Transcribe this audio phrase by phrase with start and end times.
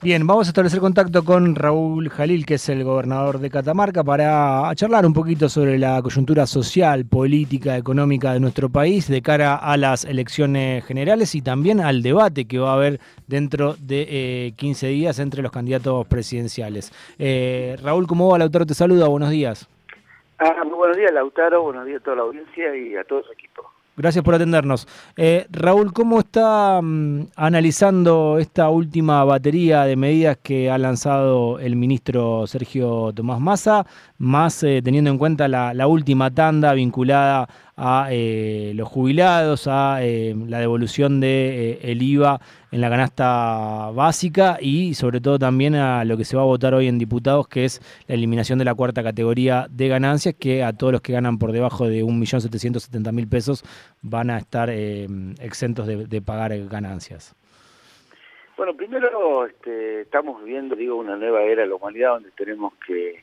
[0.00, 4.72] Bien, vamos a establecer contacto con Raúl Jalil, que es el gobernador de Catamarca, para
[4.76, 9.76] charlar un poquito sobre la coyuntura social, política, económica de nuestro país de cara a
[9.76, 14.90] las elecciones generales y también al debate que va a haber dentro de 15 eh,
[14.90, 16.92] días entre los candidatos presidenciales.
[17.18, 18.38] Eh, Raúl, ¿cómo va?
[18.38, 19.68] Lautaro te saluda, buenos días.
[20.38, 23.32] Ah, muy buenos días, Lautaro, buenos días a toda la audiencia y a todo su
[23.32, 23.68] equipo.
[23.98, 24.86] Gracias por atendernos.
[25.16, 31.74] Eh, Raúl, ¿cómo está mm, analizando esta última batería de medidas que ha lanzado el
[31.74, 33.84] ministro Sergio Tomás Massa,
[34.18, 40.02] más eh, teniendo en cuenta la, la última tanda vinculada a eh, los jubilados, a
[40.02, 42.40] eh, la devolución de eh, el IVA
[42.72, 46.74] en la canasta básica y sobre todo también a lo que se va a votar
[46.74, 50.72] hoy en diputados, que es la eliminación de la cuarta categoría de ganancias, que a
[50.72, 53.64] todos los que ganan por debajo de 1.770.000 pesos
[54.02, 57.36] van a estar exentos de, pagar ganancias.
[58.56, 63.22] Bueno, primero este, estamos viviendo, digo, una nueva era de la humanidad donde tenemos que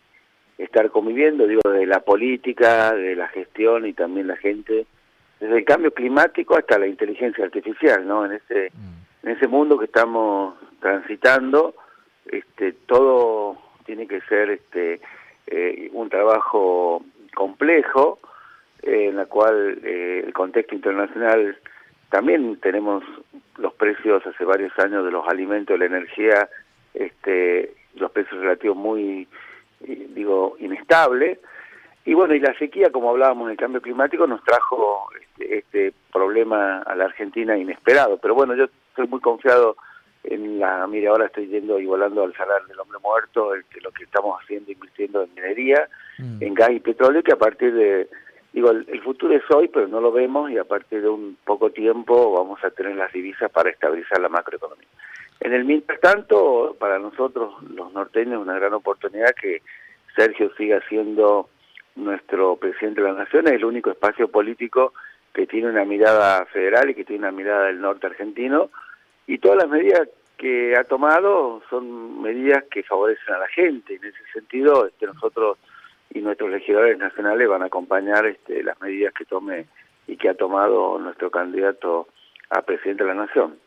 [0.76, 4.86] estar conviviendo, digo, de la política, de la gestión y también la gente,
[5.40, 8.26] desde el cambio climático hasta la inteligencia artificial, ¿no?
[8.26, 9.26] En ese, mm.
[9.26, 11.76] en ese mundo que estamos transitando,
[12.26, 15.00] este, todo tiene que ser este,
[15.48, 18.20] eh, un trabajo complejo,
[18.84, 21.58] eh, en la cual eh, el contexto internacional
[22.10, 23.02] también tenemos
[23.58, 26.50] los precios hace varios años de los alimentos, de la energía,
[26.94, 29.26] este, los precios relativos muy
[29.86, 31.40] digo, inestable.
[32.06, 36.82] Y bueno, y la sequía, como hablábamos del cambio climático, nos trajo este, este, problema
[36.84, 38.18] a la Argentina inesperado.
[38.18, 39.76] Pero bueno, yo estoy muy confiado
[40.24, 43.92] en la, mire, ahora estoy yendo y volando al salar del hombre muerto, este, lo
[43.92, 46.42] que estamos haciendo, invirtiendo en minería, mm.
[46.42, 48.08] en gas y petróleo, que a partir de,
[48.54, 51.38] digo, el, el, futuro es hoy, pero no lo vemos y a partir de un
[51.44, 54.88] poco tiempo vamos a tener las divisas para estabilizar la macroeconomía.
[55.40, 59.62] En el mientras tanto, para nosotros los norteños es una gran oportunidad que
[60.16, 61.50] Sergio siga siendo
[61.96, 64.94] nuestro presidente de la Nación, es el único espacio político
[65.34, 68.70] que tiene una mirada federal y que tiene una mirada del norte argentino,
[69.28, 70.08] y todas las medidas
[70.38, 73.96] que ha tomado son medidas que favorecen a la gente.
[73.96, 75.58] En ese sentido, este, nosotros
[76.14, 79.66] y nuestros legisladores nacionales van a acompañar este, las medidas que tome
[80.08, 82.08] y que ha tomado nuestro candidato
[82.50, 83.58] a presidente de la Nación.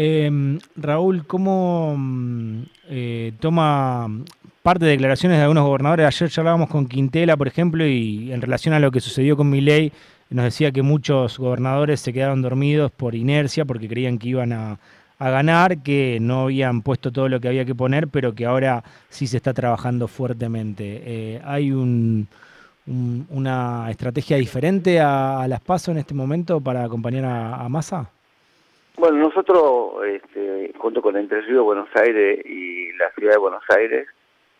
[0.00, 4.08] Eh, Raúl, ¿cómo mm, eh, toma
[4.62, 6.06] parte de declaraciones de algunos gobernadores?
[6.06, 9.92] Ayer charlábamos con Quintela, por ejemplo, y en relación a lo que sucedió con Milei,
[10.30, 14.78] nos decía que muchos gobernadores se quedaron dormidos por inercia porque creían que iban a,
[15.18, 19.26] ganar, que no habían puesto todo lo que había que poner, pero que ahora sí
[19.26, 21.02] se está trabajando fuertemente.
[21.04, 22.28] Eh, ¿Hay un,
[22.86, 28.12] una estrategia diferente a, las PASO en este momento para acompañar a, a Massa?
[28.98, 34.08] Bueno, nosotros, este, junto con Entre Ríos, Buenos Aires y la ciudad de Buenos Aires,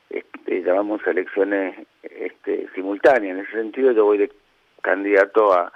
[0.09, 3.37] este, llamamos elecciones este, simultáneas.
[3.37, 4.31] En ese sentido, yo voy de
[4.81, 5.73] candidato a,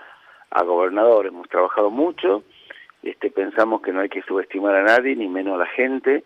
[0.50, 1.26] a gobernador.
[1.26, 2.44] Hemos trabajado mucho,
[3.02, 6.22] este, pensamos que no hay que subestimar a nadie, ni menos a la gente.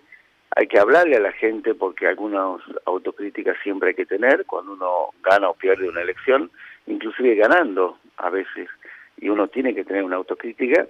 [0.54, 5.08] Hay que hablarle a la gente porque algunas autocríticas siempre hay que tener cuando uno
[5.22, 6.50] gana o pierde una elección,
[6.86, 8.68] inclusive ganando a veces,
[9.16, 10.86] y uno tiene que tener una autocrítica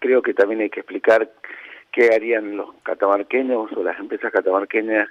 [0.00, 1.30] creo que también hay que explicar
[1.92, 5.08] qué harían los catamarqueños o las empresas catamarqueñas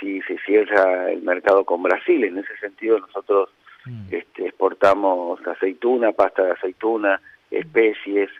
[0.00, 2.24] si se cierra el mercado con Brasil.
[2.24, 3.50] En ese sentido nosotros
[3.84, 4.06] mm.
[4.10, 7.20] este, exportamos aceituna, pasta de aceituna,
[7.50, 8.30] especies,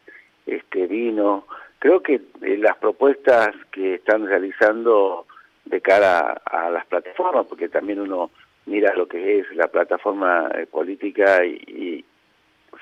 [0.46, 1.46] este vino.
[1.78, 5.26] Creo que eh, las propuestas que están realizando
[5.64, 8.30] de cara a, las plataformas, porque también uno
[8.66, 12.04] mira lo que es la plataforma eh, política y, y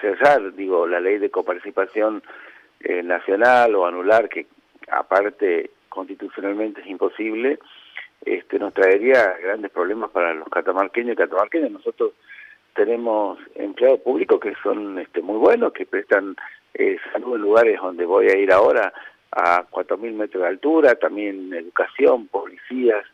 [0.00, 2.22] cerrar, digo, la ley de coparticipación
[2.84, 4.46] eh, nacional o anular, que
[4.90, 7.58] aparte constitucionalmente es imposible,
[8.24, 11.70] este, nos traería grandes problemas para los catamarqueños y catamarqueñas.
[11.70, 12.12] Nosotros
[12.74, 16.36] tenemos empleados públicos que son este, muy buenos, que prestan
[16.74, 18.92] eh, salud en lugares donde voy a ir ahora
[19.32, 23.04] a 4.000 metros de altura, también educación, policías,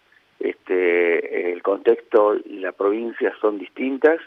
[0.41, 4.21] este, el contexto y la provincia son distintas,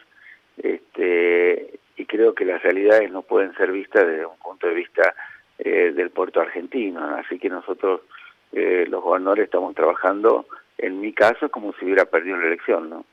[0.58, 5.14] este, y creo que las realidades no pueden ser vistas desde un punto de vista
[5.64, 7.00] eh, del puerto argentino.
[7.18, 8.02] Así que nosotros,
[8.52, 10.48] eh, los gobernadores, estamos trabajando,
[10.80, 12.90] en mi caso, como si hubiera perdido la elección.
[12.90, 13.06] ¿no?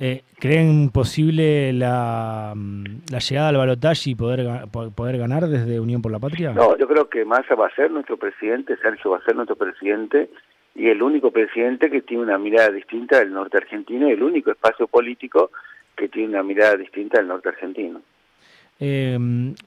[0.00, 4.66] Eh, ¿Creen posible la, mm, la llegada al balotaje y poder,
[4.96, 6.52] poder ganar desde Unión por la Patria?
[6.52, 9.54] No, yo creo que Massa va a ser nuestro presidente, Sergio va a ser nuestro
[9.54, 10.28] presidente
[10.74, 14.50] y el único presidente que tiene una mirada distinta del norte argentino y el único
[14.50, 15.52] espacio político
[15.96, 18.02] que tiene una mirada distinta del norte argentino.
[18.78, 19.18] Eh,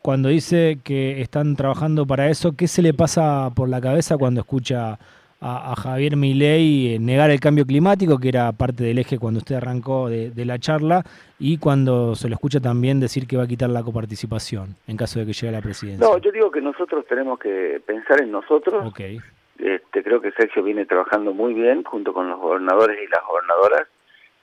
[0.02, 4.42] cuando dice que están trabajando para eso, ¿qué se le pasa por la cabeza cuando
[4.42, 5.00] escucha
[5.42, 9.56] a, Javier Milei eh, negar el cambio climático, que era parte del eje cuando usted
[9.56, 11.04] arrancó de, la charla,
[11.40, 15.20] y cuando se lo escucha también decir que va a quitar la coparticipación en caso
[15.20, 16.06] de que llegue a la presidencia.
[16.06, 18.86] No, yo digo que nosotros tenemos que pensar en nosotros.
[18.88, 19.20] Okay.
[19.58, 23.88] Este, creo que Sergio viene trabajando muy bien junto con los gobernadores y las gobernadoras.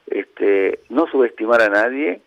[0.06, 2.22] Este, no subestimar a nadie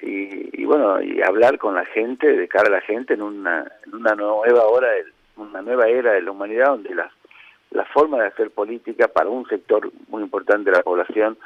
[0.00, 3.94] y, bueno, y hablar con la gente, de cara a la gente en una, en
[3.94, 4.88] una nueva hora,
[5.36, 7.12] una nueva era de la humanidad donde las
[7.74, 11.36] la forma de hacer política para un sector muy importante de la población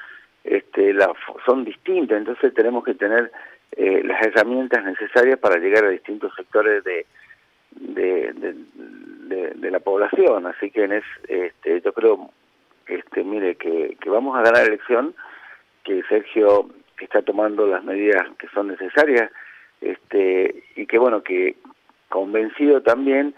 [0.45, 1.11] este, la,
[1.45, 3.33] son distintas, entonces tenemos que tener
[3.73, 7.07] eh, las herramientas necesarias para llegar a distintos sectores de,
[7.71, 8.33] de,
[9.55, 12.31] de, la población, así que en es, este, yo creo,
[12.87, 15.15] este, mire, que, que vamos a ganar la elección,
[15.85, 16.69] que Sergio
[17.05, 19.31] está tomando las medidas que son necesarias,
[19.81, 21.57] este, y que bueno, que
[22.09, 23.35] convencido también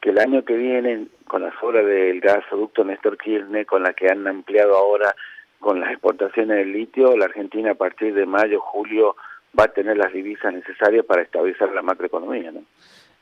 [0.00, 4.08] que el año que viene, con las obras del gasoducto Néstor Kirchner, con la que
[4.08, 5.14] han ampliado ahora
[5.60, 9.14] con las exportaciones del litio, la Argentina a partir de mayo, julio,
[9.58, 12.50] va a tener las divisas necesarias para estabilizar la macroeconomía.
[12.50, 12.62] ¿no?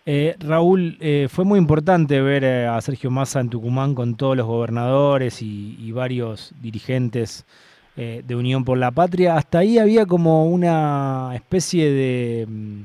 [0.06, 4.36] Eh, Raúl, eh, fue muy importante ver eh, a Sergio Massa en Tucumán con todos
[4.36, 7.44] los gobernadores y, varios dirigentes
[7.96, 9.36] de Unión por la Patria.
[9.36, 12.46] Hasta ahí había como una especie de...
[12.48, 12.82] Mm,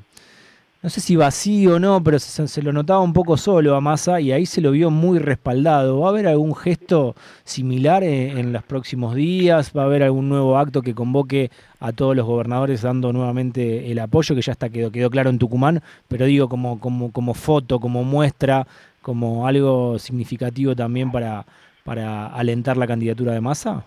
[0.85, 4.21] no sé si vacío o no, pero se, lo notaba un poco solo a Massa
[4.21, 6.01] y ahí se lo vio muy respaldado.
[6.01, 9.71] ¿Va a haber algún gesto similar en, los próximos días?
[9.75, 11.49] ¿Va a haber algún nuevo acto que convoque
[11.79, 15.39] a todos los gobernadores dando nuevamente el apoyo, que ya está quedó, quedó claro en
[15.39, 18.67] Tucumán, pero digo como, como, como foto, como muestra,
[19.01, 21.47] como algo significativo también para,
[21.83, 23.85] para alentar la candidatura de Massa?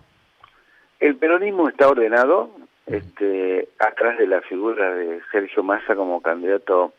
[1.00, 2.50] El peronismo está ordenado,
[2.87, 6.95] este, atrás de la figura de Sergio Massa como candidato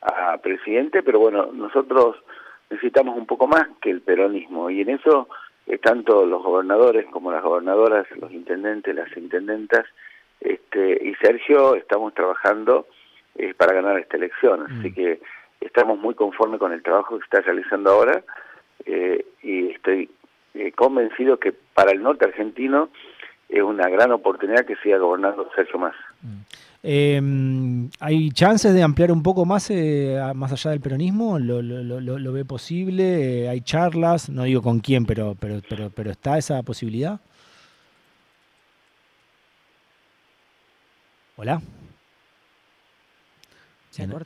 [0.00, 2.16] a presidente, pero bueno, nosotros
[2.70, 5.28] necesitamos un poco más que el peronismo y en eso
[5.66, 9.84] eh, tanto los gobernadores como las gobernadoras, los intendentes, las intendentas,
[10.40, 12.86] este, y Sergio estamos trabajando
[13.34, 15.20] eh, para ganar esta elección, así que
[15.60, 18.22] estamos muy conformes con el trabajo que está realizando ahora
[18.84, 20.08] eh, y estoy
[20.74, 22.88] convencido que para el norte argentino
[23.48, 25.96] es una gran oportunidad que siga gobernando Sergio Massa.
[26.82, 31.38] Em, ¿Hay chances de ampliar un poco más, eh, más allá del peronismo?
[31.38, 33.44] ¿Lo, lo, ve posible?
[33.44, 34.28] Eh, ¿Hay charlas?
[34.28, 37.20] No digo con quién, pero, pero, pero, pero ¿está esa posibilidad?
[41.36, 41.60] Hola.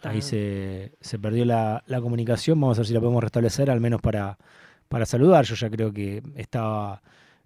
[0.05, 2.61] ahí se, se perdió la, la, comunicación.
[2.61, 4.37] Vamos a ver si la podemos restablecer, al menos para,
[4.89, 5.45] para saludar.
[5.45, 7.01] Yo ya creo que estaba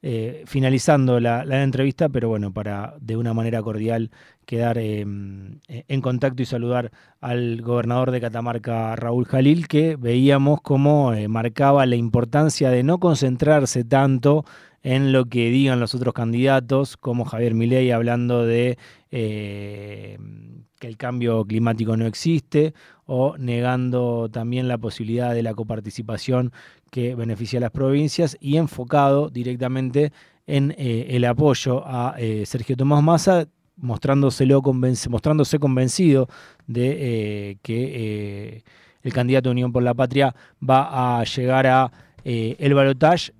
[0.07, 4.11] eh, finalizando la, entrevista, pero bueno, para de una manera cordial
[4.45, 6.93] quedar em, en contacto y saludar
[7.23, 12.99] al gobernador de Catamarca, Raúl Jalil, que veíamos cómo eh, marcaba la importancia de no
[12.99, 14.45] concentrarse tanto
[14.83, 18.77] en lo que digan los otros candidatos, como Javier Milei hablando de
[19.11, 20.19] eh,
[20.79, 22.75] que el cambio climático no existe,
[23.07, 26.53] o negando también la posibilidad de la coparticipación
[26.91, 30.13] que beneficia a las provincias y enfocado directamente
[30.47, 33.47] en eh, el apoyo a eh, Sergio Tomás Massa,
[33.77, 36.29] mostrándoselo mostrándose convencido
[36.67, 38.63] de eh, que
[39.03, 41.93] el candidato de Unión por la Patria va a llegar a
[42.25, 43.33] el balotaje